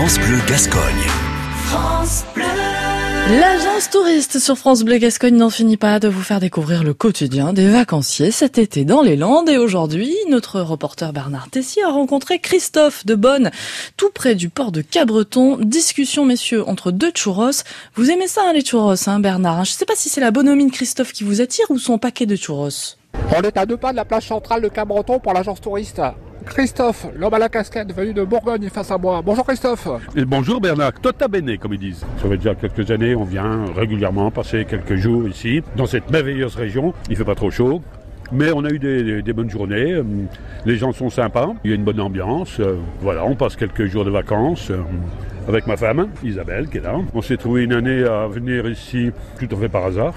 France 0.00 0.18
Bleu 0.18 0.38
Gascogne. 0.48 1.06
L'agence 3.38 3.90
touriste 3.90 4.38
sur 4.38 4.56
France 4.56 4.82
Bleu 4.82 4.96
Gascogne 4.96 5.36
n'en 5.36 5.50
finit 5.50 5.76
pas 5.76 6.00
de 6.00 6.08
vous 6.08 6.22
faire 6.22 6.40
découvrir 6.40 6.84
le 6.84 6.94
quotidien 6.94 7.52
des 7.52 7.68
vacanciers 7.68 8.30
cet 8.30 8.56
été 8.56 8.86
dans 8.86 9.02
les 9.02 9.16
Landes. 9.16 9.50
Et 9.50 9.58
aujourd'hui, 9.58 10.16
notre 10.30 10.62
reporter 10.62 11.12
Bernard 11.12 11.50
Tessier 11.50 11.82
a 11.82 11.90
rencontré 11.90 12.38
Christophe 12.38 13.04
de 13.04 13.14
Bonne, 13.14 13.50
tout 13.98 14.08
près 14.08 14.34
du 14.34 14.48
port 14.48 14.72
de 14.72 14.80
Cabreton. 14.80 15.58
Discussion, 15.60 16.24
messieurs, 16.24 16.66
entre 16.66 16.92
deux 16.92 17.12
churros. 17.14 17.62
Vous 17.94 18.10
aimez 18.10 18.26
ça, 18.26 18.40
hein, 18.46 18.54
les 18.54 18.64
churros, 18.64 19.06
hein, 19.06 19.20
Bernard 19.20 19.66
Je 19.66 19.72
ne 19.72 19.76
sais 19.76 19.84
pas 19.84 19.96
si 19.96 20.08
c'est 20.08 20.22
la 20.22 20.30
bonhomie 20.30 20.64
de 20.64 20.72
Christophe 20.72 21.12
qui 21.12 21.24
vous 21.24 21.42
attire 21.42 21.66
ou 21.70 21.78
son 21.78 21.98
paquet 21.98 22.24
de 22.24 22.36
churros. 22.36 22.96
On 23.36 23.42
est 23.42 23.58
à 23.58 23.66
deux 23.66 23.76
pas 23.76 23.90
de 23.90 23.96
la 23.96 24.06
plage 24.06 24.28
centrale 24.28 24.62
de 24.62 24.68
Cabreton 24.68 25.18
pour 25.18 25.34
l'agence 25.34 25.60
touriste. 25.60 26.00
Christophe, 26.46 27.06
l'homme 27.16 27.34
à 27.34 27.38
la 27.38 27.48
casquette 27.48 27.94
venu 27.94 28.12
de 28.12 28.24
Bourgogne 28.24 28.68
face 28.70 28.90
à 28.90 28.98
moi. 28.98 29.20
Bonjour 29.24 29.44
Christophe. 29.46 29.88
Et 30.16 30.24
bonjour 30.24 30.60
Bernard, 30.60 30.92
tota 31.00 31.28
bene 31.28 31.56
comme 31.58 31.74
ils 31.74 31.78
disent. 31.78 32.04
Ça 32.20 32.28
fait 32.28 32.36
déjà 32.36 32.54
quelques 32.54 32.90
années, 32.90 33.14
on 33.14 33.24
vient 33.24 33.66
régulièrement 33.76 34.30
passer 34.30 34.64
quelques 34.64 34.96
jours 34.96 35.28
ici, 35.28 35.62
dans 35.76 35.86
cette 35.86 36.10
merveilleuse 36.10 36.56
région. 36.56 36.92
Il 37.08 37.16
fait 37.16 37.24
pas 37.24 37.34
trop 37.34 37.50
chaud. 37.50 37.82
Mais 38.32 38.52
on 38.52 38.64
a 38.64 38.70
eu 38.70 38.78
des 38.78 39.32
bonnes 39.32 39.50
journées, 39.50 39.92
euh, 39.94 40.04
les 40.64 40.76
gens 40.76 40.92
sont 40.92 41.10
sympas, 41.10 41.48
il 41.64 41.70
y 41.70 41.72
a 41.72 41.76
une 41.76 41.82
bonne 41.82 42.00
ambiance. 42.00 42.60
euh, 42.60 42.76
Voilà, 43.00 43.24
on 43.24 43.34
passe 43.34 43.56
quelques 43.56 43.86
jours 43.86 44.04
de 44.04 44.10
vacances 44.10 44.70
euh, 44.70 44.78
avec 45.48 45.66
ma 45.66 45.76
femme, 45.76 46.06
Isabelle, 46.22 46.68
qui 46.68 46.76
est 46.78 46.82
là. 46.82 46.94
On 47.12 47.22
s'est 47.22 47.36
trouvé 47.36 47.64
une 47.64 47.72
année 47.72 48.04
à 48.04 48.28
venir 48.28 48.68
ici 48.68 49.10
tout 49.40 49.48
à 49.52 49.58
fait 49.58 49.68
par 49.68 49.84
hasard. 49.84 50.14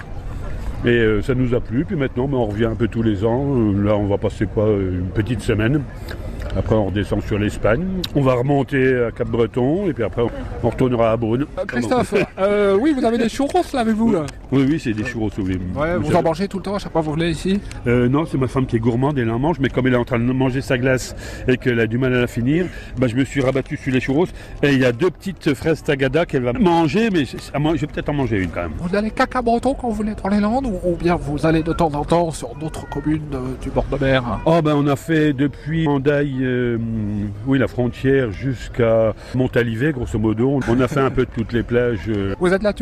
Et 0.84 0.88
euh, 0.88 1.22
ça 1.22 1.34
nous 1.34 1.54
a 1.54 1.60
plu, 1.60 1.86
puis 1.86 1.96
maintenant 1.96 2.28
ben, 2.28 2.36
on 2.36 2.46
revient 2.46 2.66
un 2.66 2.74
peu 2.74 2.88
tous 2.88 3.02
les 3.02 3.24
ans. 3.24 3.56
Euh, 3.56 3.82
Là 3.84 3.96
on 3.96 4.06
va 4.06 4.18
passer 4.18 4.46
quoi 4.46 4.64
euh, 4.64 5.00
Une 5.00 5.08
petite 5.08 5.40
semaine. 5.40 5.82
Après 6.56 6.74
on 6.74 6.86
redescend 6.86 7.22
sur 7.22 7.38
l'Espagne. 7.38 7.84
On 8.14 8.20
va 8.20 8.34
remonter 8.34 9.04
à 9.04 9.10
Cap-Breton 9.10 9.88
et 9.88 9.92
puis 9.92 10.04
après 10.04 10.22
on 10.62 10.68
retournera 10.68 11.12
à 11.12 11.16
Beaune. 11.16 11.46
Euh, 11.58 11.64
Christophe, 11.66 12.14
euh, 12.38 12.76
oui, 12.80 12.94
vous 12.96 13.04
avez 13.04 13.18
des 13.18 13.28
churros 13.28 13.62
là 13.72 13.80
avec 13.80 13.94
vous 13.94 14.12
là 14.12 14.26
Oui, 14.52 14.64
oui, 14.68 14.80
c'est 14.82 14.92
des 14.92 15.04
churros 15.04 15.30
oui. 15.38 15.58
Ouais, 15.74 15.96
vous 15.96 16.14
en 16.14 16.22
mangez 16.22 16.48
tout 16.48 16.58
le 16.58 16.62
temps 16.62 16.74
à 16.76 16.78
chaque 16.78 16.92
fois 16.92 17.00
que 17.00 17.06
vous 17.06 17.14
venez 17.14 17.30
ici 17.30 17.60
Euh, 17.86 18.08
non, 18.08 18.24
c'est 18.26 18.38
ma 18.38 18.48
femme 18.48 18.66
qui 18.66 18.76
est 18.76 18.80
gourmande, 18.80 19.18
elle 19.18 19.30
en 19.30 19.38
mange, 19.38 19.58
mais 19.60 19.68
comme 19.68 19.86
elle 19.86 19.94
est 19.94 19.98
en 19.98 20.04
train 20.04 20.18
de 20.18 20.32
manger 20.32 20.60
sa 20.60 20.78
glace 20.78 21.14
et 21.48 21.56
qu'elle 21.56 21.80
a 21.80 21.86
du 21.86 21.98
mal 21.98 22.14
à 22.14 22.20
la 22.20 22.26
finir, 22.26 22.66
bah, 22.98 23.06
je 23.06 23.16
me 23.16 23.24
suis 23.24 23.40
rabattu 23.40 23.76
sur 23.76 23.92
les 23.92 24.00
churros. 24.00 24.26
Et 24.62 24.72
il 24.72 24.78
y 24.78 24.84
a 24.84 24.92
deux 24.92 25.10
petites 25.10 25.54
fraises 25.54 25.82
tagada 25.82 26.26
qu'elle 26.26 26.42
va 26.42 26.52
manger, 26.52 27.10
mais 27.10 27.24
je 27.24 27.80
vais 27.80 27.86
peut-être 27.86 28.08
en 28.08 28.14
manger 28.14 28.38
une 28.38 28.50
quand 28.50 28.62
même. 28.62 28.72
Vous 28.78 28.94
allez 28.96 29.10
qu'à 29.10 29.26
Cabreton 29.26 29.74
quand 29.74 29.88
vous 29.88 29.94
venez 29.94 30.14
dans 30.22 30.28
les 30.28 30.40
Landes 30.40 30.66
ou, 30.66 30.96
bien 30.96 31.16
vous 31.16 31.46
allez 31.46 31.62
de 31.62 31.72
temps 31.72 31.92
en 31.94 32.04
temps 32.04 32.30
sur 32.30 32.54
d'autres 32.54 32.88
communes 32.88 33.22
du 33.62 33.70
bord 33.70 33.86
de 33.90 33.98
mer 34.04 34.40
Oh 34.46 34.60
ben 34.62 34.74
on 34.76 34.86
a 34.86 34.96
fait 34.96 35.32
depuis 35.32 35.84
Mandaille, 35.84 36.33
euh, 36.42 36.78
oui 37.46 37.58
la 37.58 37.68
frontière 37.68 38.30
jusqu'à 38.32 39.14
Montalivet 39.34 39.92
grosso 39.92 40.18
modo. 40.18 40.60
On 40.68 40.80
a 40.80 40.88
fait 40.88 41.00
un 41.00 41.10
peu 41.10 41.24
de 41.24 41.30
toutes 41.30 41.52
les 41.52 41.62
plages 41.62 42.08
euh, 42.08 42.34
Vous 42.38 42.52
êtes 42.52 42.62
la 42.62 42.72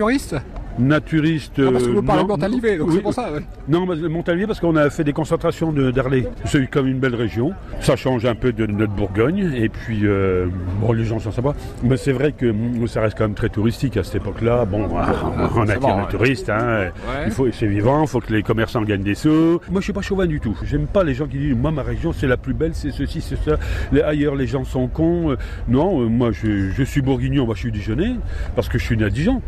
touriste 0.76 0.78
naturistes. 0.78 1.60
Ah, 1.66 1.70
Parce 1.72 1.84
que 1.84 1.90
euh, 1.90 1.92
vous 1.94 2.02
parlez 2.02 2.22
non, 2.22 2.28
Montalivet, 2.28 2.78
donc 2.78 2.88
oui, 2.88 2.94
c'est 2.96 3.02
pour 3.02 3.14
ça. 3.14 3.32
ouais. 3.32 3.40
Non, 3.68 3.86
mais 3.86 3.96
Montalivet 4.08 4.46
parce 4.46 4.60
qu'on 4.60 4.76
a 4.76 4.88
fait 4.90 5.04
des 5.04 5.12
concentrations 5.12 5.72
de 5.72 5.90
d'Arlé. 5.90 6.26
C'est 6.44 6.66
comme 6.68 6.86
une 6.86 6.98
belle 6.98 7.14
région. 7.14 7.52
Ça 7.80 7.96
change 7.96 8.24
un 8.26 8.34
peu 8.34 8.52
de 8.52 8.66
notre 8.66 8.92
Bourgogne. 8.92 9.52
Et 9.56 9.68
puis, 9.68 10.00
euh, 10.04 10.46
bon, 10.80 10.92
les 10.92 11.04
gens 11.04 11.18
sont 11.18 11.32
sympas. 11.32 11.54
Mais 11.82 11.96
c'est 11.96 12.12
vrai 12.12 12.32
que 12.32 12.46
mm, 12.46 12.86
ça 12.88 13.00
reste 13.02 13.16
quand 13.18 13.24
même 13.24 13.34
très 13.34 13.48
touristique 13.48 13.96
à 13.96 14.04
cette 14.04 14.16
époque-là. 14.16 14.64
Bon, 14.64 14.88
ah, 14.98 15.12
on 15.54 15.66
c'est 15.66 15.72
attire 15.72 15.80
bon, 15.80 15.96
les 15.98 16.02
ouais. 16.04 16.08
touristes. 16.10 16.50
hein. 16.50 16.90
Il 17.26 17.32
faut, 17.32 17.46
c'est 17.52 17.66
vivant. 17.66 18.02
Il 18.02 18.08
faut 18.08 18.20
que 18.20 18.32
les 18.32 18.42
commerçants 18.42 18.82
gagnent 18.82 19.02
des 19.02 19.14
sous. 19.14 19.60
Moi, 19.70 19.80
je 19.80 19.84
suis 19.84 19.92
pas 19.92 20.02
chauvin 20.02 20.26
du 20.26 20.40
tout. 20.40 20.56
J'aime 20.64 20.86
pas 20.86 21.04
les 21.04 21.14
gens 21.14 21.26
qui 21.26 21.38
disent, 21.38 21.56
moi, 21.56 21.70
ma 21.70 21.82
région, 21.82 22.12
c'est 22.12 22.26
la 22.26 22.36
plus 22.36 22.54
belle, 22.54 22.72
c'est 22.74 22.90
ceci, 22.90 23.20
c'est 23.20 23.36
ça. 23.42 23.56
Les- 23.92 24.02
ailleurs, 24.02 24.34
les 24.34 24.46
gens 24.46 24.64
sont 24.64 24.88
cons. 24.88 25.30
Euh, 25.32 25.36
Non, 25.68 26.00
euh, 26.02 26.06
moi, 26.06 26.30
je, 26.32 26.70
je 26.70 26.82
suis 26.82 27.02
bourguignon. 27.02 27.46
Moi, 27.46 27.54
je 27.54 27.60
suis 27.60 27.72
Dijonais 27.72 28.14
parce 28.56 28.68
que 28.68 28.78
je 28.78 28.84
suis 28.84 28.96
né 28.96 29.04
à 29.04 29.10
Dijon. 29.10 29.42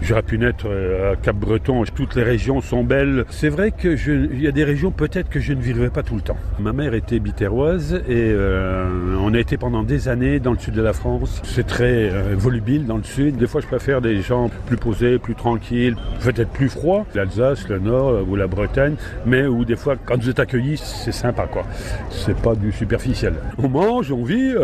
J'aurais 0.00 0.22
pu 0.22 0.38
naître 0.38 0.66
euh, 0.70 1.12
à 1.12 1.16
Cap-Breton, 1.16 1.82
toutes 1.94 2.14
les 2.14 2.22
régions 2.22 2.60
sont 2.60 2.84
belles. 2.84 3.24
C'est 3.30 3.48
vrai 3.48 3.72
que 3.72 3.96
je- 3.96 4.12
il 4.32 4.40
y 4.40 4.46
a 4.46 4.52
des 4.52 4.62
régions 4.64 4.90
peut-être 4.92 5.28
que 5.28 5.40
je 5.40 5.52
ne 5.52 5.60
vivrai 5.60 5.90
pas 5.90 6.02
tout 6.04 6.14
le 6.14 6.20
temps. 6.20 6.36
Ma 6.60 6.72
mère 6.72 6.94
était 6.94 7.18
bitéroise 7.18 7.94
et 8.08 8.30
euh, 8.32 8.86
on 9.20 9.34
a 9.34 9.38
été 9.40 9.56
pendant 9.56 9.82
des 9.82 10.08
années 10.08 10.38
dans 10.38 10.52
le 10.52 10.58
sud 10.58 10.74
de 10.74 10.82
la 10.82 10.92
France. 10.92 11.42
C'est 11.44 11.66
très 11.66 12.10
euh, 12.10 12.34
volubile 12.36 12.86
dans 12.86 12.96
le 12.96 13.02
sud. 13.02 13.36
Des 13.36 13.48
fois 13.48 13.60
je 13.60 13.66
préfère 13.66 14.00
des 14.00 14.20
gens 14.22 14.50
plus 14.66 14.76
posés, 14.76 15.18
plus 15.18 15.34
tranquilles, 15.34 15.96
peut-être 16.22 16.50
plus 16.50 16.68
froids. 16.68 17.04
L'Alsace, 17.16 17.68
le 17.68 17.80
Nord 17.80 18.20
ou 18.28 18.36
la 18.36 18.46
Bretagne, 18.46 18.94
mais 19.26 19.46
où 19.46 19.64
des 19.64 19.76
fois 19.76 19.96
quand 20.02 20.16
vous 20.22 20.30
êtes 20.30 20.38
accueillis 20.40 20.76
c'est 20.78 21.12
sympa 21.12 21.46
quoi. 21.46 21.64
C'est 22.10 22.36
pas 22.40 22.54
du 22.54 22.70
superficiel. 22.70 23.34
On 23.58 23.68
mange, 23.68 24.12
on 24.12 24.22
vit, 24.22 24.54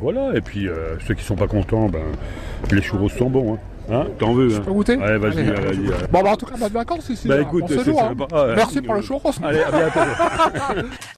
voilà. 0.00 0.30
Et 0.34 0.40
puis 0.40 0.66
ceux 1.06 1.14
qui 1.14 1.22
sont 1.24 1.36
pas 1.36 1.46
contents, 1.48 1.88
ben, 1.88 2.00
les 2.72 2.80
churros 2.80 3.08
sont 3.10 3.28
bons. 3.28 3.54
Hein. 3.54 3.58
Hein 3.90 4.06
T'en 4.18 4.32
veux 4.34 4.54
hein 4.54 4.60
peux 4.60 4.72
goûter 4.72 4.96
Ouais, 4.96 5.18
vas-y, 5.18 5.40
Allez. 5.40 5.90
Bon, 6.10 6.22
bah 6.22 6.30
en 6.30 6.36
tout 6.36 6.46
cas, 6.46 6.56
bonnes 6.56 6.72
vacances 6.72 7.08
ici. 7.08 7.26
Bah 7.26 7.40
écoute, 7.40 7.64
On 7.64 7.68
c'est 7.68 7.90
hein. 7.90 8.08
sympa. 8.08 8.26
Ah, 8.32 8.46
ouais. 8.46 8.54
Merci 8.56 8.80
pour 8.82 8.94
le 8.94 9.02
churros. 9.02 9.32
Allez, 9.42 9.60
à 9.60 9.70
bientôt. 9.70 10.00